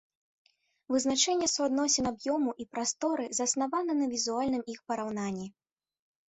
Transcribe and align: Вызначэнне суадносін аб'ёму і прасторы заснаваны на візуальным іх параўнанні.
Вызначэнне 0.93 1.49
суадносін 1.55 2.09
аб'ёму 2.11 2.55
і 2.65 2.67
прасторы 2.77 3.27
заснаваны 3.41 3.93
на 4.01 4.09
візуальным 4.15 4.65
іх 4.75 4.79
параўнанні. 4.91 5.47